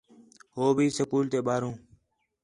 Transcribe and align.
ہو 0.55 0.65
بھی 0.75 0.85
سکول 0.97 1.25
تے 1.31 1.39
ٻاہروں 1.45 1.75